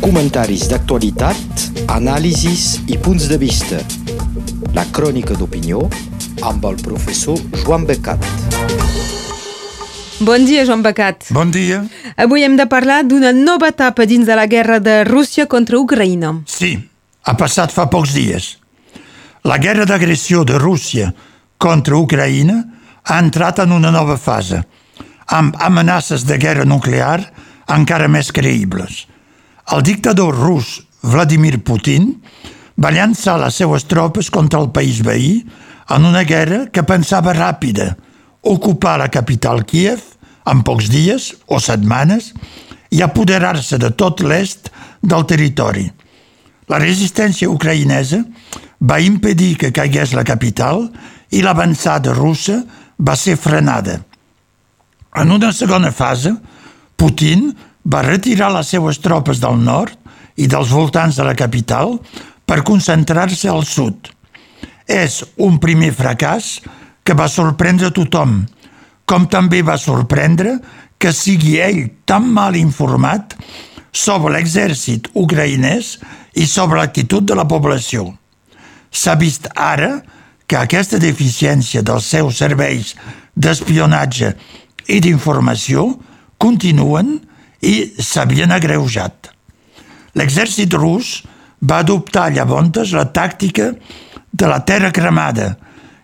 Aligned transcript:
Comentaris 0.00 0.68
d'actualitat, 0.70 1.64
anàlisis 1.92 2.78
i 2.88 2.98
punts 2.98 3.28
de 3.30 3.38
vista. 3.40 3.80
La 4.76 4.84
crònica 4.94 5.36
d'opinió 5.38 5.82
amb 6.46 6.64
el 6.68 6.78
professor 6.82 7.38
Joan 7.64 7.86
Becat. 7.88 8.22
Bon 10.20 10.46
dia, 10.46 10.64
Joan 10.66 10.82
Becat. 10.82 11.28
Bon 11.30 11.50
dia. 11.54 11.82
Avui 12.16 12.42
hem 12.42 12.56
de 12.58 12.66
parlar 12.66 13.04
d'una 13.06 13.30
nova 13.32 13.68
etapa 13.70 14.06
dins 14.06 14.26
de 14.26 14.34
la 14.38 14.46
guerra 14.46 14.78
de 14.82 15.04
Rússia 15.06 15.46
contra 15.46 15.78
Ucraïna. 15.78 16.32
Sí, 16.46 16.72
ha 17.22 17.34
passat 17.38 17.74
fa 17.74 17.86
pocs 17.92 18.14
dies. 18.16 18.48
La 19.46 19.58
guerra 19.62 19.86
d'agressió 19.86 20.42
de 20.44 20.58
Rússia 20.58 21.12
contra 21.58 21.96
Ucraïna 21.96 22.58
ha 23.04 23.20
entrat 23.22 23.62
en 23.62 23.72
una 23.72 23.92
nova 23.94 24.16
fase, 24.16 24.64
amb 25.26 25.54
amenaces 25.60 26.26
de 26.26 26.38
guerra 26.38 26.64
nuclear 26.64 27.20
encara 27.68 28.08
més 28.08 28.32
creïbles. 28.32 29.06
El 29.68 29.82
dictador 29.82 30.32
rus 30.32 30.80
Vladimir 31.02 31.58
Putin 31.60 32.14
va 32.80 32.92
llançar 32.94 33.34
les 33.36 33.58
seues 33.60 33.84
tropes 33.84 34.30
contra 34.32 34.62
el 34.64 34.70
país 34.72 35.02
veí 35.04 35.42
en 35.92 36.06
una 36.08 36.22
guerra 36.24 36.66
que 36.72 36.84
pensava 36.88 37.34
ràpida, 37.36 37.90
ocupar 38.40 38.96
la 39.02 39.10
capital 39.12 39.66
Kiev 39.68 40.00
en 40.48 40.62
pocs 40.64 40.88
dies 40.88 41.34
o 41.52 41.60
setmanes 41.60 42.32
i 42.96 43.04
apoderar-se 43.04 43.76
de 43.76 43.92
tot 43.92 44.24
l'est 44.24 44.72
del 45.04 45.28
territori. 45.28 45.84
La 46.72 46.80
resistència 46.80 47.52
ucraïnesa 47.52 48.22
va 48.80 49.02
impedir 49.04 49.56
que 49.60 49.72
caigués 49.72 50.16
la 50.16 50.24
capital 50.24 50.86
i 51.28 51.44
l'avançada 51.44 52.16
russa 52.16 52.62
va 52.96 53.16
ser 53.20 53.36
frenada. 53.36 54.00
En 55.12 55.32
una 55.34 55.52
segona 55.52 55.92
fase, 55.92 56.32
Putin 56.96 57.52
va 57.88 58.04
retirar 58.04 58.50
les 58.52 58.68
seues 58.74 59.00
tropes 59.00 59.40
del 59.40 59.56
nord 59.64 59.96
i 60.36 60.46
dels 60.46 60.70
voltants 60.74 61.16
de 61.18 61.24
la 61.26 61.36
capital 61.38 61.96
per 62.46 62.64
concentrar-se 62.64 63.48
al 63.50 63.64
sud. 63.66 64.10
És 64.88 65.22
un 65.36 65.58
primer 65.60 65.90
fracàs 65.96 66.58
que 67.04 67.16
va 67.16 67.28
sorprendre 67.28 67.90
tothom, 67.96 68.42
com 69.08 69.26
també 69.32 69.62
va 69.64 69.78
sorprendre 69.80 70.58
que 71.00 71.12
sigui 71.14 71.56
ell 71.62 71.82
tan 72.08 72.28
mal 72.28 72.56
informat 72.58 73.36
sobre 73.92 74.34
l'exèrcit 74.34 75.08
ucraïnès 75.16 75.96
i 76.36 76.46
sobre 76.46 76.80
l'actitud 76.80 77.24
de 77.24 77.36
la 77.38 77.46
població. 77.48 78.10
S'ha 78.90 79.16
vist 79.20 79.48
ara 79.54 79.98
que 80.48 80.56
aquesta 80.56 81.00
deficiència 81.00 81.82
dels 81.84 82.08
seus 82.08 82.40
serveis 82.40 82.94
d'espionatge 83.36 84.32
i 84.88 85.00
d'informació 85.04 85.90
continuen 86.40 87.18
i 87.64 87.92
s'havien 87.98 88.52
agreujat. 88.54 89.32
L'exèrcit 90.18 90.72
rus 90.74 91.22
va 91.60 91.80
adoptar 91.82 92.30
llavors 92.32 92.92
la 92.94 93.06
tàctica 93.12 93.72
de 94.30 94.46
la 94.46 94.60
terra 94.64 94.90
cremada 94.92 95.56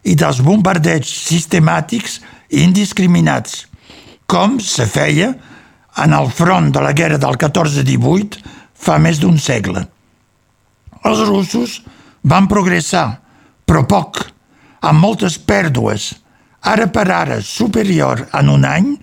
i 0.04 0.14
dels 0.14 0.40
bombardeigs 0.44 1.08
sistemàtics 1.28 2.20
i 2.50 2.64
indiscriminats, 2.64 3.66
com 4.26 4.58
se 4.60 4.86
feia 4.86 5.32
en 6.02 6.12
el 6.12 6.30
front 6.30 6.72
de 6.74 6.82
la 6.82 6.92
guerra 6.92 7.18
del 7.18 7.38
14-18 7.38 8.42
fa 8.74 8.98
més 8.98 9.20
d'un 9.22 9.38
segle. 9.38 9.84
Els 11.04 11.20
russos 11.28 11.80
van 12.24 12.48
progressar, 12.48 13.20
però 13.64 13.84
poc, 13.86 14.20
amb 14.80 15.00
moltes 15.00 15.38
pèrdues, 15.38 16.12
ara 16.64 16.88
per 16.88 17.06
ara 17.12 17.40
superior 17.44 18.24
en 18.32 18.48
un 18.48 18.64
any 18.64 18.94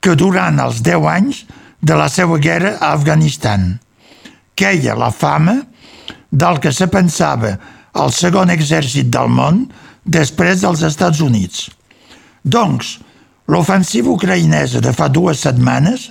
que 0.00 0.14
durant 0.14 0.60
els 0.62 0.80
10 0.86 1.08
anys 1.10 1.42
de 1.80 1.94
la 1.94 2.08
seva 2.08 2.38
guerra 2.38 2.76
a 2.80 2.92
Afganistan. 2.92 3.78
Queia 4.58 4.96
la 4.98 5.10
fama 5.10 5.60
del 6.30 6.58
que 6.60 6.72
se 6.74 6.88
pensava 6.90 7.54
el 7.98 8.12
segon 8.12 8.50
exèrcit 8.52 9.10
del 9.14 9.30
món 9.32 9.66
després 10.04 10.62
dels 10.62 10.82
Estats 10.86 11.22
Units. 11.24 11.68
Doncs, 12.44 12.98
l'ofensiva 13.48 14.10
ucraïnesa 14.12 14.82
de 14.84 14.92
fa 14.92 15.08
dues 15.08 15.42
setmanes, 15.44 16.10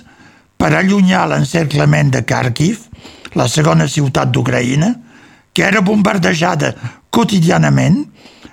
per 0.58 0.72
allunyar 0.74 1.28
l'encerclament 1.30 2.10
de 2.14 2.24
Kharkiv, 2.26 2.80
la 3.38 3.46
segona 3.46 3.86
ciutat 3.86 4.32
d'Ucraïna, 4.34 4.94
que 5.54 5.62
era 5.66 5.84
bombardejada 5.84 6.72
quotidianament, 7.14 8.02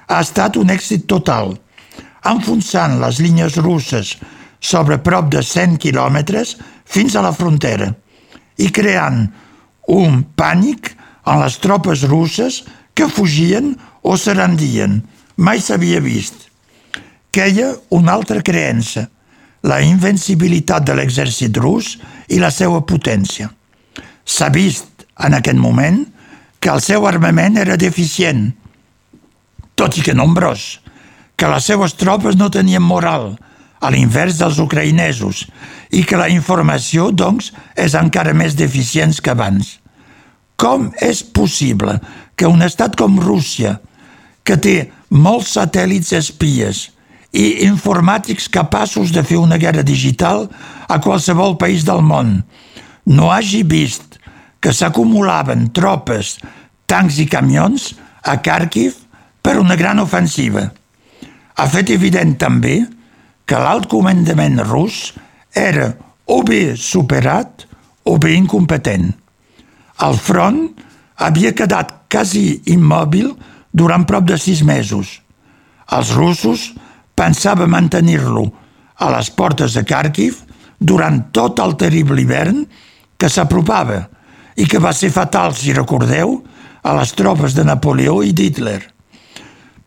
ha 0.08 0.22
estat 0.22 0.58
un 0.62 0.70
èxit 0.70 1.08
total, 1.10 1.56
enfonsant 2.26 3.00
les 3.02 3.20
línies 3.22 3.58
russes 3.62 4.16
sobre 4.66 4.98
prop 5.06 5.30
de 5.34 5.44
100 5.46 5.78
quilòmetres 5.84 6.56
fins 6.90 7.16
a 7.16 7.24
la 7.26 7.34
frontera 7.36 7.92
i 8.58 8.72
creant 8.74 9.26
un 9.94 10.24
pànic 10.38 10.94
en 11.30 11.42
les 11.42 11.58
tropes 11.62 12.06
russes 12.10 12.64
que 12.96 13.10
fugien 13.12 13.74
o 14.02 14.16
se 14.18 14.34
rendien. 14.34 15.02
Mai 15.38 15.60
s'havia 15.62 16.00
vist. 16.00 16.48
Queia 17.36 17.74
una 17.92 18.14
altra 18.16 18.42
creença, 18.46 19.10
la 19.68 19.82
invencibilitat 19.84 20.86
de 20.88 20.96
l'exèrcit 20.96 21.58
rus 21.58 21.96
i 22.32 22.40
la 22.40 22.52
seva 22.54 22.82
potència. 22.88 23.50
S'ha 24.26 24.50
vist 24.54 25.06
en 25.26 25.36
aquest 25.36 25.60
moment 25.60 26.06
que 26.64 26.72
el 26.72 26.82
seu 26.82 27.06
armament 27.10 27.60
era 27.62 27.76
deficient, 27.78 28.48
tot 29.76 29.98
i 30.00 30.06
que 30.06 30.16
nombrós, 30.16 30.80
que 31.36 31.50
les 31.52 31.68
seues 31.68 31.98
tropes 32.00 32.40
no 32.40 32.48
tenien 32.50 32.82
moral, 32.82 33.34
a 33.82 33.92
l'invers 33.94 34.40
dels 34.40 34.60
ucraïnesos, 34.62 35.46
i 35.92 36.04
que 36.08 36.20
la 36.20 36.30
informació, 36.32 37.12
doncs, 37.12 37.52
és 37.76 37.96
encara 37.96 38.34
més 38.34 38.56
deficient 38.58 39.14
que 39.22 39.34
abans. 39.34 39.78
Com 40.56 40.92
és 41.04 41.22
possible 41.24 42.00
que 42.36 42.48
un 42.48 42.64
estat 42.64 42.96
com 43.00 43.20
Rússia, 43.20 43.80
que 44.46 44.58
té 44.62 44.76
molts 45.10 45.56
satèl·lits 45.58 46.14
espies 46.16 46.90
i 47.36 47.66
informàtics 47.68 48.48
capaços 48.52 49.12
de 49.12 49.24
fer 49.26 49.40
una 49.42 49.60
guerra 49.60 49.84
digital 49.84 50.48
a 50.88 51.00
qualsevol 51.04 51.58
país 51.60 51.84
del 51.88 52.04
món, 52.06 52.38
no 53.06 53.32
hagi 53.32 53.64
vist 53.68 54.20
que 54.64 54.74
s'acumulaven 54.74 55.70
tropes, 55.76 56.38
tancs 56.90 57.20
i 57.22 57.28
camions 57.30 57.92
a 58.26 58.40
Kharkiv 58.42 58.96
per 59.46 59.60
una 59.62 59.76
gran 59.78 60.00
ofensiva. 60.02 60.72
Ha 61.56 61.68
fet 61.70 61.92
evident 61.94 62.34
també 62.42 62.80
que 62.82 62.95
l'alt 63.54 63.86
comandament 63.92 64.58
rus 64.66 65.14
era 65.54 65.92
o 66.26 66.42
bé 66.44 66.74
superat 66.76 67.68
o 68.10 68.18
bé 68.18 68.34
incompetent. 68.34 69.12
El 70.06 70.18
front 70.18 70.66
havia 71.22 71.54
quedat 71.56 71.94
quasi 72.12 72.62
immòbil 72.74 73.32
durant 73.72 74.06
prop 74.08 74.26
de 74.28 74.38
sis 74.42 74.64
mesos. 74.66 75.22
Els 75.94 76.12
russos 76.18 76.72
pensaven 77.16 77.70
mantenir-lo 77.72 78.48
a 79.00 79.12
les 79.14 79.30
portes 79.30 79.76
de 79.78 79.86
Kharkiv 79.86 80.42
durant 80.80 81.22
tot 81.36 81.60
el 81.64 81.76
terrible 81.80 82.22
hivern 82.22 82.66
que 83.18 83.30
s'apropava 83.32 84.02
i 84.56 84.68
que 84.68 84.80
va 84.80 84.94
ser 84.96 85.12
fatal, 85.12 85.54
si 85.56 85.74
recordeu, 85.76 86.40
a 86.86 86.94
les 87.00 87.12
tropes 87.18 87.56
de 87.56 87.66
Napoleó 87.66 88.22
i 88.24 88.32
d'Hitler. 88.36 88.82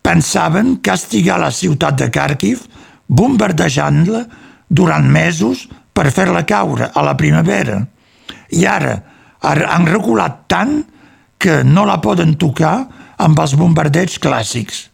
Pensaven 0.03 0.77
castigar 0.85 1.39
la 1.41 1.51
ciutat 1.53 1.97
de 1.99 2.09
Kharkiv 2.13 2.65
bombardejant-la 3.09 4.23
durant 4.69 5.05
mesos 5.09 5.65
per 5.93 6.11
fer-la 6.13 6.45
caure 6.47 6.91
a 6.93 7.03
la 7.03 7.15
primavera. 7.17 7.81
I 8.55 8.65
ara 8.69 8.95
han 9.41 9.87
reculat 9.89 10.45
tant 10.51 10.79
que 11.39 11.63
no 11.63 11.85
la 11.87 11.99
poden 12.03 12.35
tocar 12.37 12.87
amb 13.19 13.39
els 13.39 13.55
bombardeigs 13.59 14.19
clàssics, 14.21 14.87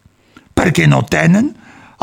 perquè 0.55 0.87
no 0.87 1.03
tenen 1.09 1.51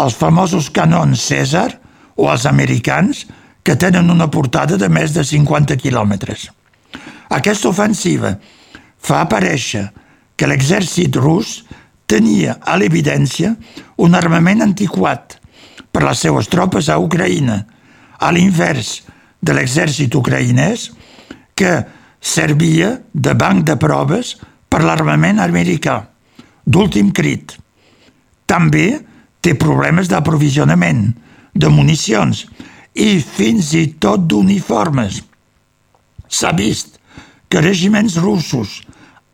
els 0.02 0.16
famosos 0.18 0.70
canons 0.74 1.22
César 1.22 1.70
o 2.16 2.28
els 2.30 2.46
americans 2.46 3.24
que 3.62 3.76
tenen 3.78 4.10
una 4.10 4.28
portada 4.30 4.76
de 4.76 4.88
més 4.90 5.14
de 5.14 5.24
50 5.24 5.78
quilòmetres. 5.78 6.48
Aquesta 7.30 7.70
ofensiva 7.70 8.34
fa 8.98 9.22
aparèixer 9.22 9.86
que 10.36 10.48
l'exèrcit 10.50 11.16
rus 11.16 11.62
tenia 12.10 12.58
a 12.60 12.76
l'evidència 12.76 13.54
un 14.02 14.18
armament 14.18 14.62
antiquat 14.66 15.38
per 15.92 16.04
les 16.06 16.22
seues 16.24 16.48
tropes 16.48 16.88
a 16.88 16.98
Ucraïna, 17.00 17.58
a 18.18 18.30
l'invers 18.32 19.02
de 19.42 19.54
l'exèrcit 19.56 20.14
ucraïnès 20.14 20.90
que 21.58 21.72
servia 22.22 22.94
de 23.12 23.34
banc 23.34 23.66
de 23.66 23.76
proves 23.76 24.36
per 24.70 24.82
l'armament 24.86 25.42
americà, 25.42 25.98
d'últim 26.64 27.10
crit. 27.12 27.56
També 28.46 29.02
té 29.42 29.56
problemes 29.58 30.08
d'aprovisionament, 30.08 31.10
de 31.52 31.68
municions 31.68 32.46
i 32.94 33.18
fins 33.20 33.72
i 33.76 33.86
tot 34.00 34.24
d'uniformes. 34.30 35.20
S'ha 36.28 36.52
vist 36.56 36.96
que 37.52 37.60
regiments 37.60 38.16
russos 38.22 38.80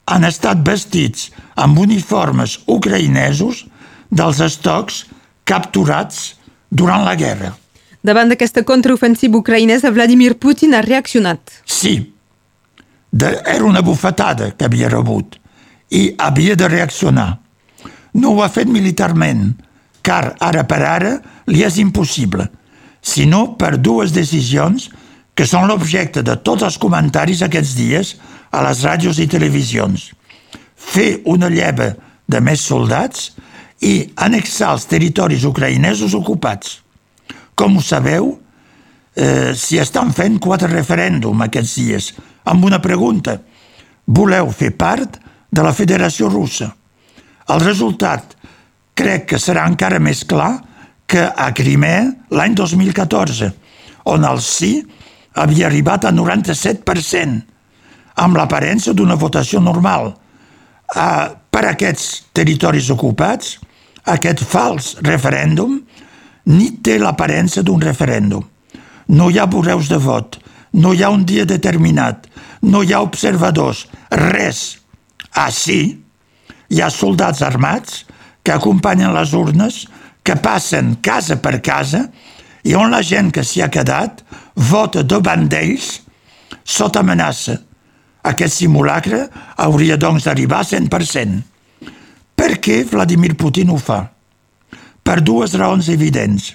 han 0.08 0.24
estat 0.26 0.64
vestits 0.66 1.28
amb 1.60 1.78
uniformes 1.78 2.56
ucraïnesos 2.66 3.66
dels 4.10 4.40
estocs 4.42 5.04
capturats 5.46 6.37
durant 6.70 7.04
la 7.04 7.16
guerra. 7.16 7.54
Davant 8.04 8.30
d'aquesta 8.30 8.62
contraofensiva 8.64 9.40
ucraïnesa, 9.40 9.90
Vladimir 9.90 10.36
Putin 10.38 10.74
ha 10.74 10.84
reaccionat. 10.84 11.60
Sí. 11.66 12.14
de, 13.10 13.38
era 13.46 13.64
una 13.64 13.80
bufetada 13.80 14.50
que 14.56 14.64
havia 14.64 14.88
rebut 14.88 15.38
i 15.90 16.12
havia 16.18 16.56
de 16.56 16.68
reaccionar. 16.68 17.38
No 18.12 18.34
ho 18.34 18.42
ha 18.42 18.50
fet 18.52 18.68
militarment, 18.68 19.54
car 20.02 20.34
ara 20.44 20.64
per 20.68 20.82
ara 20.84 21.14
li 21.48 21.64
és 21.64 21.78
impossible, 21.80 22.48
sinó 23.00 23.56
per 23.56 23.78
dues 23.78 24.12
decisions 24.12 24.90
que 25.34 25.46
són 25.46 25.68
l'objecte 25.70 26.22
de 26.22 26.36
tots 26.44 26.66
els 26.66 26.78
comentaris 26.80 27.42
aquests 27.46 27.74
dies 27.78 28.14
a 28.50 28.62
les 28.66 28.82
ràdios 28.84 29.20
i 29.22 29.28
televisions. 29.30 30.10
Fer 30.76 31.22
una 31.24 31.48
lleva 31.48 31.94
de 32.28 32.40
més 32.44 32.60
soldats 32.60 33.32
i 33.84 34.10
annexar 34.16 34.72
els 34.74 34.86
territoris 34.90 35.44
ucraïnesos 35.46 36.14
ocupats. 36.18 36.78
Com 37.54 37.76
ho 37.76 37.82
sabeu, 37.82 38.32
eh, 39.14 39.54
si 39.54 39.78
estan 39.78 40.12
fent 40.12 40.38
quatre 40.38 40.68
referèndums 40.68 41.44
aquests 41.44 41.74
dies, 41.74 42.12
amb 42.44 42.64
una 42.64 42.80
pregunta. 42.80 43.38
Voleu 44.06 44.50
fer 44.50 44.72
part 44.76 45.18
de 45.50 45.62
la 45.62 45.72
Federació 45.72 46.28
Russa? 46.28 46.74
El 47.48 47.60
resultat 47.60 48.36
crec 48.94 49.26
que 49.30 49.38
serà 49.38 49.66
encara 49.68 49.98
més 49.98 50.24
clar 50.24 50.64
que 51.08 51.22
a 51.24 51.52
Crimea 51.54 52.04
l'any 52.30 52.54
2014, 52.54 53.52
on 54.04 54.24
el 54.24 54.40
sí 54.44 54.82
havia 55.38 55.68
arribat 55.68 56.04
a 56.04 56.12
97%, 56.12 57.38
amb 58.18 58.36
l'aparença 58.36 58.92
d'una 58.92 59.16
votació 59.16 59.60
normal. 59.62 60.10
Uh, 60.88 61.28
per 61.52 61.64
aquests 61.68 62.28
territoris 62.34 62.90
ocupats, 62.90 63.56
aquest 64.08 64.42
fals 64.44 64.94
referèndum 65.04 65.78
ni 66.48 66.70
té 66.84 66.98
l'aparença 66.98 67.62
d'un 67.62 67.80
referèndum. 67.82 68.44
No 69.08 69.28
hi 69.30 69.38
ha 69.38 69.46
bureus 69.46 69.88
de 69.88 69.98
vot, 70.00 70.38
no 70.72 70.92
hi 70.94 71.02
ha 71.02 71.10
un 71.12 71.24
dia 71.28 71.44
determinat, 71.48 72.26
no 72.62 72.82
hi 72.82 72.92
ha 72.92 73.04
observadors, 73.04 73.86
res. 74.10 74.78
Sí, 75.54 75.80
hi 76.68 76.80
ha 76.82 76.88
soldats 76.90 77.44
armats 77.46 78.02
que 78.42 78.52
acompanyen 78.52 79.14
les 79.14 79.32
urnes, 79.36 79.84
que 80.24 80.36
passen 80.36 80.96
casa 81.04 81.38
per 81.40 81.60
casa 81.64 82.08
i 82.64 82.74
on 82.76 82.90
la 82.92 83.00
gent 83.06 83.30
que 83.32 83.44
s'hi 83.46 83.62
ha 83.64 83.70
quedat 83.72 84.20
vota 84.68 85.04
davant 85.06 85.46
d'ells 85.48 86.00
sota 86.68 87.00
amenaça. 87.00 87.56
Aquest 88.28 88.58
simulacre 88.58 89.22
hauria 89.56 89.96
doncs 89.96 90.26
d'arribar 90.26 90.60
a 90.64 90.68
100%. 90.68 91.38
Per 92.38 92.54
què 92.62 92.84
Vladimir 92.86 93.34
Putin 93.34 93.72
ho 93.74 93.78
fa? 93.82 94.04
Per 95.02 95.18
dues 95.26 95.56
raons 95.58 95.88
evidents. 95.90 96.52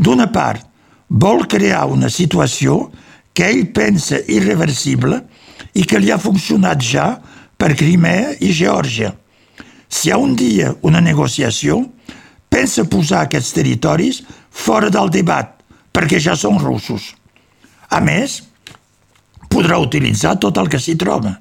D'una 0.00 0.30
part, 0.32 0.64
vol 1.08 1.44
crear 1.50 1.84
una 1.92 2.08
situació 2.08 2.88
que 3.36 3.50
ell 3.50 3.66
pensa 3.76 4.22
irreversible 4.30 5.20
i 5.76 5.84
que 5.84 6.00
li 6.00 6.10
ha 6.14 6.20
funcionat 6.22 6.80
ja 6.80 7.08
per 7.60 7.74
Crimea 7.76 8.32
i 8.40 8.50
Geòrgia. 8.54 9.12
Si 9.88 10.08
hi 10.08 10.14
ha 10.14 10.18
un 10.18 10.34
dia 10.38 10.72
una 10.88 11.02
negociació, 11.04 11.82
pensa 12.48 12.86
posar 12.88 13.24
aquests 13.26 13.52
territoris 13.58 14.22
fora 14.50 14.88
del 14.90 15.10
debat, 15.12 15.52
perquè 15.92 16.20
ja 16.22 16.34
són 16.38 16.58
russos. 16.62 17.12
A 17.90 18.00
més, 18.00 18.40
podrà 19.50 19.78
utilitzar 19.82 20.38
tot 20.42 20.58
el 20.58 20.70
que 20.70 20.80
s'hi 20.80 20.96
troba, 20.98 21.36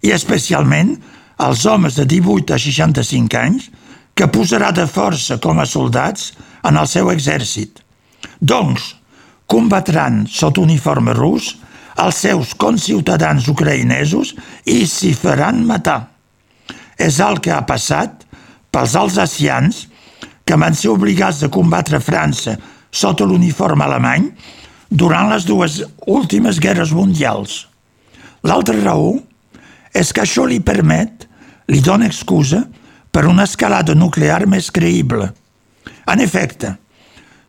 i 0.00 0.12
especialment 0.14 0.94
els 1.40 1.64
homes 1.66 1.96
de 1.96 2.04
18 2.08 2.54
a 2.54 2.58
65 2.60 3.38
anys 3.40 3.70
que 4.14 4.28
posarà 4.28 4.70
de 4.76 4.86
força 4.90 5.38
com 5.40 5.60
a 5.60 5.66
soldats 5.68 6.32
en 6.68 6.76
el 6.76 6.88
seu 6.90 7.08
exèrcit. 7.12 7.80
Doncs, 8.40 8.94
combatran 9.50 10.26
sota 10.28 10.60
uniforme 10.62 11.14
rus 11.16 11.54
els 12.00 12.20
seus 12.24 12.52
conciutadans 12.60 13.48
ucraïnesos 13.50 14.34
i 14.68 14.84
s'hi 14.88 15.14
faran 15.16 15.64
matar. 15.66 16.02
És 17.00 17.18
el 17.24 17.40
que 17.40 17.52
ha 17.54 17.64
passat 17.68 18.26
pels 18.70 18.94
alsacians 18.96 19.86
que 20.44 20.58
van 20.60 20.76
ser 20.76 20.92
obligats 20.92 21.42
a 21.44 21.50
combatre 21.52 22.00
França 22.02 22.56
sota 22.90 23.26
l'uniforme 23.26 23.84
alemany 23.86 24.28
durant 24.90 25.30
les 25.30 25.46
dues 25.46 25.80
últimes 26.10 26.58
guerres 26.60 26.92
mundials. 26.92 27.66
L'altra 28.42 28.76
raó 28.80 29.14
és 29.94 30.12
que 30.12 30.24
això 30.24 30.46
li 30.46 30.60
permet, 30.62 31.26
li 31.70 31.80
dona 31.80 32.08
excusa 32.10 32.64
per 33.10 33.26
una 33.30 33.46
escalada 33.46 33.94
nuclear 33.94 34.44
més 34.50 34.70
creïble. 34.74 35.30
En 36.10 36.22
efecte, 36.22 36.74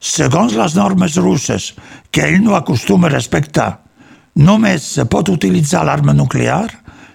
segons 0.02 0.54
les 0.58 0.76
normes 0.78 1.18
russes, 1.22 1.72
que 2.12 2.26
ell 2.26 2.42
no 2.42 2.56
acostuma 2.58 3.10
a 3.10 3.14
respectar, 3.14 3.82
només 4.36 4.86
se 4.96 5.06
pot 5.06 5.30
utilitzar 5.30 5.84
l'arma 5.86 6.14
nuclear 6.14 6.68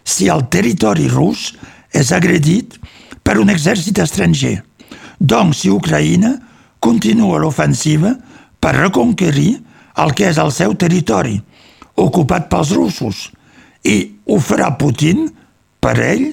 si 0.07 0.29
el 0.31 0.47
territori 0.53 1.09
rus 1.11 1.53
és 1.91 2.13
agredit 2.15 2.77
per 3.27 3.39
un 3.43 3.51
exèrcit 3.51 3.99
estranger. 4.03 4.61
Doncs 5.19 5.65
si 5.65 5.73
Ucraïna 5.73 6.37
continua 6.83 7.41
l'ofensiva 7.43 8.13
per 8.61 8.77
reconquerir 8.77 9.57
el 10.03 10.13
que 10.15 10.29
és 10.29 10.39
el 10.39 10.53
seu 10.53 10.75
territori, 10.79 11.39
ocupat 11.97 12.51
pels 12.53 12.75
russos, 12.77 13.31
i 13.83 13.97
ho 14.29 14.39
farà 14.43 14.75
Putin 14.79 15.27
per 15.81 15.97
ell 16.03 16.27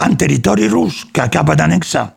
en 0.00 0.16
territori 0.16 0.68
rus 0.68 1.04
que 1.12 1.22
acaba 1.22 1.56
d'annexar. 1.56 2.08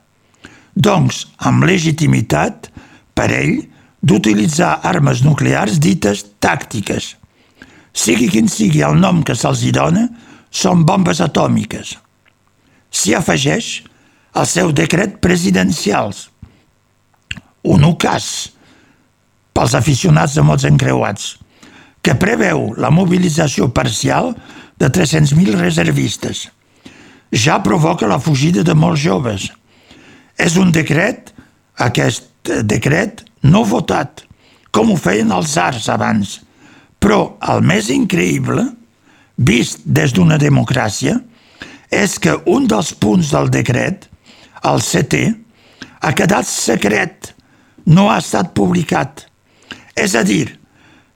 Doncs, 0.74 1.27
amb 1.38 1.65
legitimitat, 1.68 2.69
per 3.13 3.30
ell, 3.31 3.59
d'utilitzar 4.01 4.80
armes 4.83 5.21
nuclears 5.24 5.80
dites 5.80 6.25
tàctiques. 6.44 7.13
Sigui 7.94 8.30
quin 8.31 8.50
sigui 8.50 8.81
el 8.83 8.97
nom 9.00 9.21
que 9.24 9.35
se'ls 9.38 9.63
hi 9.63 9.71
dona, 9.75 10.07
són 10.50 10.85
bombes 10.85 11.21
atòmiques. 11.21 11.95
S'hi 12.94 13.13
afegeix 13.18 13.83
el 14.38 14.50
seu 14.50 14.71
decret 14.74 15.19
presidencials, 15.21 16.27
un 17.63 17.86
ocàs 17.88 18.27
pels 19.53 19.75
aficionats 19.77 20.36
de 20.36 20.44
mots 20.45 20.65
encreuats, 20.65 21.38
que 22.03 22.18
preveu 22.19 22.74
la 22.81 22.91
mobilització 22.91 23.69
parcial 23.71 24.33
de 24.81 24.89
300.000 24.89 25.56
reservistes. 25.62 26.47
Ja 27.33 27.59
provoca 27.65 28.07
la 28.07 28.19
fugida 28.21 28.62
de 28.62 28.75
molts 28.77 29.01
joves. 29.01 29.47
És 30.38 30.53
un 30.62 30.69
decret, 30.74 31.31
aquest 31.81 32.30
decret, 32.69 33.24
no 33.41 33.63
votat, 33.65 34.21
com 34.74 34.91
ho 34.91 34.97
feien 34.97 35.31
els 35.33 35.56
arts 35.57 35.89
abans. 35.89 36.39
Però 37.01 37.35
el 37.50 37.63
més 37.65 37.89
increïble, 37.89 38.68
vist 39.38 39.81
des 39.85 40.13
d'una 40.13 40.38
democràcia, 40.38 41.17
és 41.89 42.19
que 42.22 42.38
un 42.50 42.67
dels 42.69 42.93
punts 43.01 43.34
del 43.34 43.50
decret, 43.53 44.07
el 44.69 44.81
setè, 44.86 45.25
ha 46.05 46.13
quedat 46.13 46.48
secret, 46.48 47.34
no 47.86 48.10
ha 48.12 48.19
estat 48.22 48.53
publicat. 48.53 49.25
És 49.98 50.13
a 50.15 50.24
dir, 50.24 50.53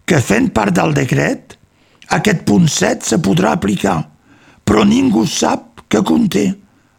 que 0.08 0.20
fent 0.24 0.50
part 0.56 0.74
del 0.74 0.94
decret, 0.98 1.58
aquest 2.18 2.46
punt 2.48 2.68
7 2.72 3.06
se 3.06 3.22
podrà 3.24 3.54
aplicar, 3.54 4.00
però 4.66 4.86
ningú 4.88 5.26
sap 5.28 5.67
què 5.92 6.04
conté. 6.06 6.52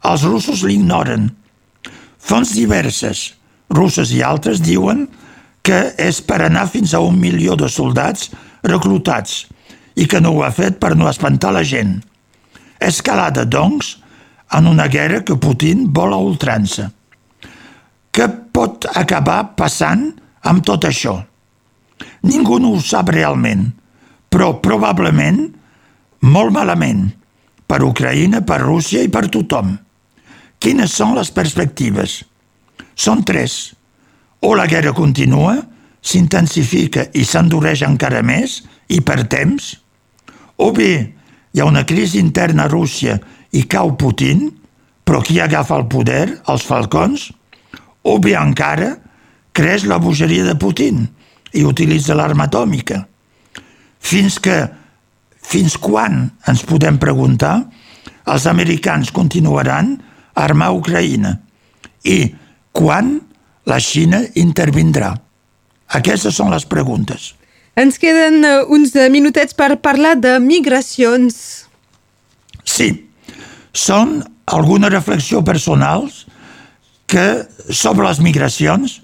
Els 0.09 0.25
russos 0.25 0.63
l'ignoren. 0.67 1.29
Fonts 2.19 2.55
diverses, 2.57 3.33
russes 3.75 4.13
i 4.15 4.23
altres, 4.23 4.63
diuen 4.63 5.07
que 5.65 5.79
és 6.01 6.21
per 6.25 6.41
anar 6.45 6.69
fins 6.73 6.95
a 6.95 7.03
un 7.05 7.19
milió 7.21 7.57
de 7.59 7.69
soldats 7.69 8.31
reclutats 8.65 9.47
i 9.99 10.07
que 10.09 10.21
no 10.23 10.33
ho 10.33 10.45
ha 10.47 10.53
fet 10.55 10.79
per 10.81 10.95
no 10.97 11.09
espantar 11.11 11.53
la 11.55 11.65
gent. 11.67 11.99
Escalada, 12.79 13.45
doncs, 13.45 13.97
en 14.55 14.71
una 14.71 14.87
guerra 14.89 15.25
que 15.27 15.37
Putin 15.37 15.89
vol 15.93 16.15
a 16.15 16.21
ultrança. 16.23 16.89
Què 18.15 18.29
pot 18.55 18.87
acabar 18.97 19.57
passant 19.59 20.09
amb 20.49 20.65
tot 20.65 20.87
això? 20.89 21.19
Ningú 22.23 22.59
no 22.63 22.73
ho 22.75 22.81
sap 22.83 23.11
realment, 23.13 23.69
però 24.31 24.55
probablement 24.63 25.43
molt 26.25 26.55
malament, 26.55 27.09
per 27.69 27.83
Ucraïna, 27.85 28.43
per 28.49 28.63
Rússia 28.65 29.05
i 29.05 29.11
per 29.13 29.29
tothom. 29.33 29.75
Quines 30.59 30.95
són 30.99 31.15
les 31.19 31.31
perspectives? 31.31 32.23
Són 32.99 33.23
tres. 33.23 33.75
O 34.43 34.55
la 34.59 34.67
guerra 34.71 34.95
continua, 34.97 35.59
s'intensifica 36.01 37.09
i 37.15 37.25
s'endureix 37.27 37.85
encara 37.87 38.25
més, 38.25 38.63
i 38.89 39.03
per 39.05 39.21
temps, 39.29 39.75
o 40.59 40.73
bé 40.75 40.93
hi 41.53 41.61
ha 41.61 41.69
una 41.69 41.85
crisi 41.85 42.19
interna 42.19 42.65
a 42.65 42.73
Rússia 42.73 43.19
i 43.53 43.65
cau 43.71 43.95
Putin, 44.01 44.49
però 45.05 45.21
qui 45.25 45.39
agafa 45.41 45.77
el 45.79 45.87
poder? 45.89 46.25
Els 46.49 46.65
falcons? 46.69 47.29
O 48.05 48.19
bé 48.23 48.35
encara 48.39 48.95
creix 49.57 49.87
la 49.89 49.99
bogeria 50.01 50.45
de 50.47 50.57
Putin 50.59 51.05
i 51.57 51.65
utilitza 51.65 52.17
l'arma 52.17 52.47
atòmica. 52.49 53.03
Fins 53.99 54.39
que, 54.39 54.59
fins 55.49 55.79
quan, 55.81 56.27
ens 56.49 56.65
podem 56.69 56.99
preguntar, 57.01 57.63
els 58.29 58.45
americans 58.51 59.13
continuaran 59.15 59.95
a 60.37 60.45
armar 60.45 60.75
Ucraïna 60.77 61.33
i 62.05 62.21
quan 62.77 63.17
la 63.69 63.79
Xina 63.81 64.21
intervindrà? 64.37 65.15
Aquestes 65.99 66.37
són 66.37 66.53
les 66.53 66.67
preguntes. 66.69 67.33
Ens 67.79 67.97
queden 68.01 68.43
eh, 68.45 68.55
uns 68.69 68.93
minutets 69.13 69.57
per 69.57 69.79
parlar 69.81 70.17
de 70.21 70.37
migracions. 70.43 71.39
Sí, 72.69 72.91
són 73.73 74.19
algunes 74.53 74.93
reflexions 74.93 75.47
personals 75.47 76.25
que 77.09 77.47
sobre 77.73 78.09
les 78.09 78.21
migracions 78.21 78.99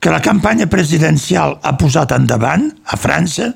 que 0.00 0.12
la 0.12 0.20
campanya 0.20 0.66
presidencial 0.68 1.56
ha 1.64 1.72
posat 1.80 2.12
endavant 2.16 2.68
a 2.92 2.98
França 3.00 3.48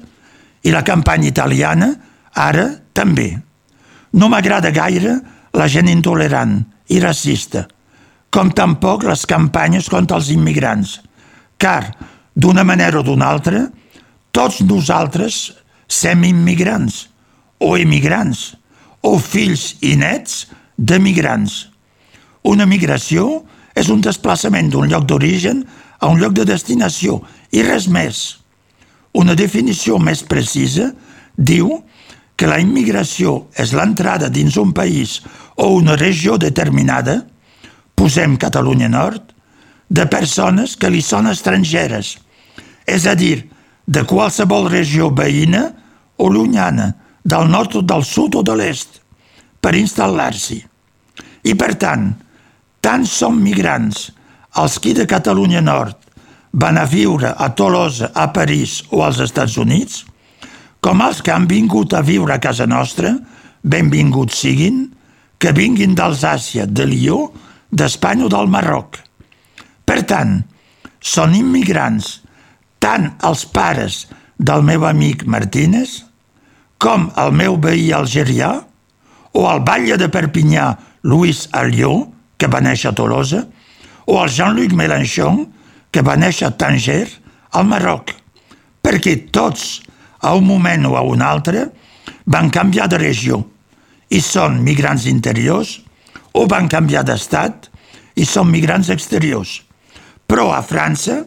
i 0.65 0.73
la 0.73 0.85
campanya 0.87 1.29
italiana 1.29 1.91
ara 2.35 2.67
també. 2.93 3.39
No 4.13 4.29
m'agrada 4.29 4.73
gaire 4.75 5.19
la 5.55 5.67
gent 5.69 5.89
intolerant 5.91 6.61
i 6.91 7.01
racista, 7.03 7.67
com 8.31 8.51
tampoc 8.55 9.05
les 9.07 9.27
campanyes 9.27 9.89
contra 9.91 10.19
els 10.19 10.31
immigrants, 10.35 11.01
car, 11.59 11.91
d'una 12.35 12.65
manera 12.65 13.01
o 13.01 13.07
d'una 13.07 13.27
altra, 13.27 13.67
tots 14.31 14.61
nosaltres 14.63 15.51
sem 15.91 16.23
immigrants, 16.25 17.09
o 17.59 17.77
emigrants, 17.77 18.55
o 19.03 19.19
fills 19.19 19.75
i 19.83 19.97
nets 19.99 20.47
de 20.79 20.99
migrants. 21.03 21.67
Una 22.47 22.67
migració 22.67 23.43
és 23.77 23.91
un 23.93 24.01
desplaçament 24.05 24.71
d'un 24.71 24.89
lloc 24.91 25.07
d'origen 25.09 25.65
a 26.01 26.09
un 26.09 26.21
lloc 26.21 26.35
de 26.37 26.47
destinació 26.49 27.21
i 27.53 27.65
res 27.67 27.89
més. 27.89 28.41
Una 29.13 29.35
definició 29.35 29.99
més 29.99 30.23
precisa 30.23 30.93
diu 31.37 31.69
que 31.69 31.91
la 32.49 32.61
immigració 32.63 33.51
és 33.59 33.75
l'entrada 33.77 34.31
dins 34.33 34.57
un 34.61 34.73
país 34.73 35.19
o 35.57 35.75
una 35.77 35.97
regió 35.97 36.39
determinada, 36.41 37.21
posem 37.95 38.39
Catalunya 38.41 38.89
Nord, 38.89 39.35
de 39.91 40.07
persones 40.07 40.77
que 40.79 40.89
li 40.89 41.03
són 41.03 41.29
estrangeres, 41.29 42.15
és 42.87 43.07
a 43.07 43.17
dir, 43.19 43.51
de 43.87 44.05
qualsevol 44.07 44.71
regió 44.71 45.11
veïna 45.11 45.67
o 46.17 46.31
llunyana, 46.31 46.93
del 47.25 47.51
nord 47.51 47.77
o 47.77 47.83
del 47.83 48.05
sud 48.07 48.39
o 48.39 48.43
de 48.47 48.55
l'est, 48.57 49.01
per 49.61 49.75
instal·lar-s'hi. 49.77 50.61
I 51.45 51.53
per 51.59 51.75
tant, 51.81 52.13
tant 52.81 53.05
som 53.05 53.37
migrants 53.43 54.09
els 54.61 54.79
qui 54.81 54.95
de 54.97 55.07
Catalunya 55.11 55.61
Nord 55.61 55.99
van 56.53 56.79
a 56.79 56.87
viure 56.87 57.35
a 57.37 57.51
Tolosa, 57.55 58.11
a 58.15 58.31
París 58.33 58.81
o 58.91 59.05
als 59.05 59.21
Estats 59.23 59.57
Units, 59.61 60.05
com 60.81 61.03
els 61.05 61.21
que 61.23 61.33
han 61.33 61.47
vingut 61.51 61.95
a 61.95 62.01
viure 62.05 62.35
a 62.35 62.41
casa 62.43 62.67
nostra, 62.67 63.13
benvinguts 63.63 64.41
siguin, 64.43 64.87
que 65.41 65.53
vinguin 65.57 65.95
d'Alsàcia, 65.97 66.67
de 66.67 66.87
Lió, 66.89 67.21
d'Espanya 67.71 68.27
o 68.27 68.33
del 68.33 68.49
Marroc. 68.53 68.99
Per 69.85 70.01
tant, 70.09 70.41
són 71.01 71.35
immigrants 71.37 72.21
tant 72.81 73.11
els 73.27 73.45
pares 73.53 74.07
del 74.39 74.65
meu 74.65 74.87
amic 74.89 75.27
Martínez 75.29 76.01
com 76.81 77.11
el 77.21 77.33
meu 77.37 77.59
veí 77.61 77.91
algerià 77.93 78.55
o 79.37 79.45
el 79.51 79.61
batlle 79.65 79.99
de 80.01 80.09
Perpinyà 80.09 80.71
Louis 81.05 81.47
Alliot, 81.57 82.09
que 82.41 82.49
va 82.49 82.63
néixer 82.65 82.91
a 82.91 82.97
Tolosa, 82.97 83.45
o 84.09 84.17
el 84.23 84.31
Jean-Luc 84.33 84.73
Mélenchon, 84.73 85.45
que 85.93 86.03
va 86.03 86.17
néixer 86.17 86.49
a 86.49 86.57
Tanger, 86.57 87.05
al 87.53 87.67
Marroc, 87.69 88.15
perquè 88.83 89.17
tots 89.35 89.83
a 90.21 90.35
un 90.37 90.47
moment 90.47 90.87
o 90.87 90.97
a 90.97 91.03
un 91.07 91.23
altre, 91.23 91.69
van 92.27 92.51
canviar 92.51 92.89
de 92.89 92.99
regió 93.01 93.41
i 94.11 94.21
són 94.21 94.61
migrants 94.67 95.07
interiors 95.11 95.79
o 96.35 96.47
van 96.51 96.69
canviar 96.71 97.03
d'estat 97.07 97.71
i 98.21 98.27
són 98.27 98.51
migrants 98.51 98.91
exteriors. 98.93 99.61
Però 100.27 100.51
a 100.55 100.63
França, 100.63 101.25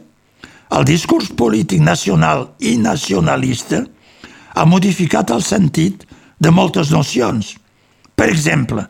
el 0.74 0.86
discurs 0.88 1.32
polític 1.38 1.82
nacional 1.84 2.48
i 2.60 2.78
nacionalista 2.82 3.84
ha 4.54 4.66
modificat 4.70 5.32
el 5.34 5.44
sentit 5.44 6.06
de 6.40 6.52
moltes 6.52 6.92
nocions. 6.92 7.56
Per 8.16 8.30
exemple, 8.30 8.86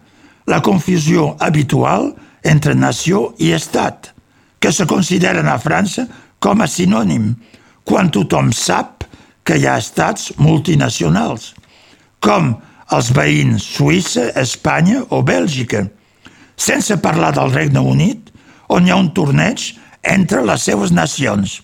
la 0.46 0.62
confusió 0.62 1.34
habitual 1.40 2.12
entre 2.44 2.76
nació 2.76 3.32
i 3.40 3.54
estat, 3.56 4.12
que 4.60 4.72
se 4.72 4.88
consideren 4.88 5.48
a 5.48 5.60
França 5.60 6.06
com 6.44 6.62
a 6.62 6.68
sinònim, 6.68 7.34
quan 7.88 8.12
tothom 8.12 8.52
sap 8.56 8.93
que 9.44 9.58
hi 9.60 9.68
ha 9.68 9.78
estats 9.82 10.32
multinacionals, 10.40 11.52
com 12.24 12.54
els 12.94 13.12
veïns 13.16 13.66
Suïssa, 13.76 14.30
Espanya 14.40 15.04
o 15.12 15.22
Bèlgica, 15.26 15.86
sense 16.56 16.96
parlar 17.04 17.34
del 17.36 17.52
Regne 17.52 17.82
Unit, 17.82 18.30
on 18.70 18.86
hi 18.86 18.94
ha 18.94 19.00
un 19.00 19.12
torneig 19.16 19.74
entre 20.04 20.44
les 20.46 20.64
seves 20.68 20.94
nacions. 20.96 21.62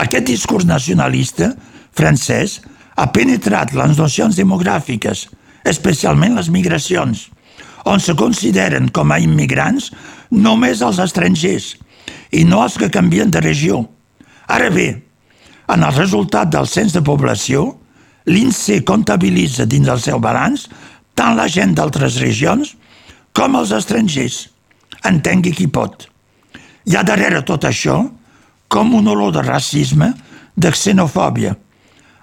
Aquest 0.00 0.26
discurs 0.26 0.66
nacionalista 0.66 1.52
francès 1.96 2.60
ha 2.96 3.10
penetrat 3.12 3.74
les 3.76 3.98
nocions 3.98 4.38
demogràfiques, 4.38 5.26
especialment 5.68 6.38
les 6.38 6.48
migracions, 6.52 7.28
on 7.84 8.00
se 8.00 8.14
consideren 8.16 8.90
com 8.92 9.12
a 9.12 9.20
immigrants 9.20 9.90
només 10.30 10.82
els 10.84 11.00
estrangers 11.02 11.74
i 12.32 12.44
no 12.44 12.62
els 12.64 12.76
que 12.80 12.90
canvien 12.92 13.30
de 13.30 13.42
regió. 13.44 13.84
Ara 14.48 14.70
bé, 14.72 14.88
en 15.74 15.84
el 15.86 15.94
resultat 15.94 16.50
del 16.52 16.66
cens 16.66 16.94
de 16.96 17.02
població, 17.04 17.66
l'INSEE 18.30 18.84
comptabilitza 18.86 19.66
dins 19.66 19.88
el 19.88 20.00
seu 20.02 20.20
balanç 20.22 20.66
tant 21.18 21.36
la 21.38 21.48
gent 21.50 21.74
d'altres 21.76 22.18
regions 22.22 22.74
com 23.36 23.56
els 23.58 23.72
estrangers. 23.76 24.46
Entengui 25.06 25.52
qui 25.56 25.68
pot. 25.70 26.06
Hi 26.86 26.96
ha 26.96 27.04
darrere 27.06 27.42
tot 27.46 27.64
això 27.68 28.02
com 28.70 28.94
un 28.94 29.08
olor 29.10 29.32
de 29.34 29.42
racisme, 29.42 30.12
de 30.54 30.70
xenofòbia. 30.70 31.54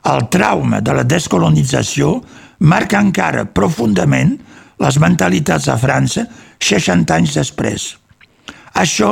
El 0.07 0.27
trauma 0.31 0.79
de 0.79 0.93
la 0.95 1.03
descolonització 1.03 2.13
marca 2.59 3.01
encara 3.03 3.45
profundament 3.45 4.37
les 4.79 4.99
mentalitats 5.01 5.67
a 5.67 5.77
França 5.81 6.27
60 6.63 7.15
anys 7.15 7.33
després. 7.39 7.87
Això 8.77 9.11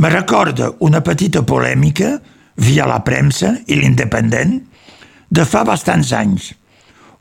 me 0.00 0.10
recorda 0.12 0.72
una 0.84 1.02
petita 1.04 1.42
polèmica 1.46 2.16
via 2.56 2.86
la 2.88 3.02
premsa 3.04 3.54
i 3.66 3.76
l'independent, 3.76 4.60
de 5.28 5.44
fa 5.44 5.64
bastants 5.66 6.12
anys. 6.16 6.52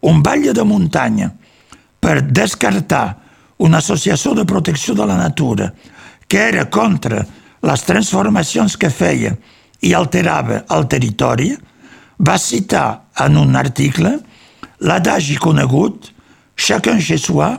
Un 0.05 0.21
batlle 0.23 0.53
de 0.53 0.63
muntanya 0.63 1.31
per 1.99 2.21
descartar 2.21 3.17
una 3.57 3.79
associació 3.79 4.33
de 4.35 4.45
protecció 4.45 4.93
de 4.93 5.05
la 5.07 5.17
natura 5.17 5.71
que 6.27 6.41
era 6.49 6.65
contra 6.69 7.23
les 7.65 7.83
transformacions 7.85 8.75
que 8.77 8.91
feia 8.93 9.33
i 9.85 9.93
alterava 9.93 10.63
el 10.75 10.87
territori, 10.89 11.51
va 12.19 12.37
citar 12.39 12.87
en 13.25 13.37
un 13.37 13.55
article 13.55 14.15
l'adagi 14.85 15.37
conegut 15.41 16.11
«Chacun 16.55 17.01
chez 17.01 17.25
soi 17.27 17.57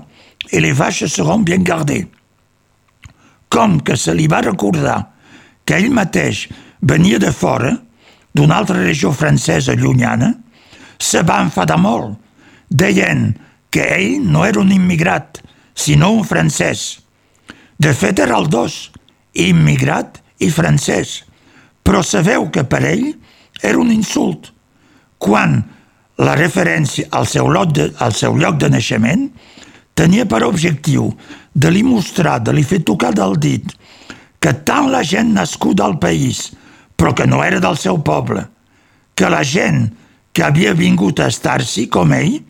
et 0.50 0.60
les 0.60 0.72
vaches 0.72 1.12
seront 1.12 1.44
bien 1.44 1.62
gardées». 1.62 2.06
Com 3.48 3.80
que 3.80 3.96
se 3.96 4.14
li 4.14 4.26
va 4.28 4.42
recordar 4.44 4.98
que 5.66 5.76
ell 5.76 5.92
mateix 5.92 6.46
venia 6.80 7.18
de 7.18 7.32
fora, 7.32 7.72
d'una 8.36 8.58
altra 8.60 8.82
regió 8.82 9.12
francesa 9.12 9.74
llunyana, 9.74 10.34
se 10.98 11.22
va 11.22 11.40
enfadar 11.44 11.78
molt, 11.80 12.16
deien 12.68 13.34
que 13.70 13.84
ell 13.96 14.24
no 14.24 14.44
era 14.46 14.60
un 14.60 14.72
immigrat, 14.72 15.40
sinó 15.74 16.12
un 16.16 16.24
francès. 16.24 17.00
De 17.78 17.92
fet, 17.92 18.20
era 18.24 18.38
el 18.38 18.48
dos, 18.52 18.90
immigrat 19.36 20.20
i 20.40 20.50
francès, 20.52 21.22
però 21.84 22.02
sabeu 22.02 22.48
que 22.52 22.64
per 22.64 22.82
ell 22.88 23.08
era 23.62 23.78
un 23.80 23.92
insult, 23.92 24.50
quan 25.18 25.62
la 26.20 26.36
referència 26.36 27.08
al 27.12 27.28
seu 27.28 27.48
lloc 27.52 27.72
de, 27.76 27.90
al 28.00 28.14
seu 28.16 28.36
lloc 28.36 28.56
de 28.60 28.70
naixement 28.72 29.28
tenia 29.96 30.26
per 30.28 30.42
objectiu 30.44 31.10
de 31.52 31.72
li 31.72 31.82
mostrar, 31.84 32.38
de 32.40 32.52
li 32.56 32.64
fer 32.64 32.82
tocar 32.84 33.12
del 33.16 33.36
dit, 33.40 33.72
que 34.40 34.52
tant 34.64 34.90
la 34.92 35.02
gent 35.04 35.32
nascuda 35.36 35.84
al 35.84 35.98
país 36.00 36.50
però 36.96 37.12
que 37.14 37.26
no 37.28 37.42
era 37.44 37.60
del 37.60 37.76
seu 37.78 38.00
poble, 38.02 38.46
que 39.14 39.30
la 39.30 39.42
gent 39.44 39.90
que 40.36 40.44
havia 40.44 40.74
vingut 40.76 41.20
a 41.20 41.30
estar-s'hi 41.32 41.86
com 41.92 42.12
ell, 42.12 42.40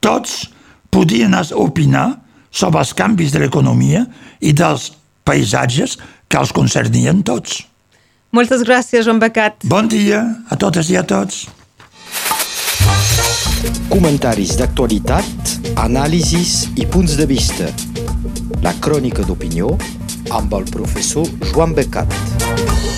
tots 0.00 0.50
podien 0.90 1.36
opinar 1.54 2.20
sobre 2.50 2.82
els 2.82 2.92
canvis 2.96 3.32
de 3.32 3.44
l'economia 3.44 4.04
i 4.40 4.52
dels 4.52 4.90
paisatges 5.24 5.96
que 6.28 6.40
els 6.40 6.52
concernien 6.52 7.22
tots. 7.22 7.62
Moltes 8.30 8.62
gràcies, 8.66 9.06
Joan 9.06 9.18
Becat. 9.22 9.64
Bon 9.66 9.88
dia 9.90 10.20
a 10.50 10.58
totes 10.58 10.90
i 10.90 10.98
a 10.98 11.02
tots. 11.02 11.48
Comentaris 13.90 14.54
d'actualitat, 14.60 15.56
anàlisis 15.82 16.68
i 16.78 16.86
punts 16.86 17.16
de 17.18 17.26
vista. 17.26 17.72
La 18.62 18.76
crònica 18.84 19.26
d'opinió 19.26 19.74
amb 20.30 20.54
el 20.60 20.70
professor 20.70 21.26
Joan 21.50 21.74
Becat. 21.74 22.89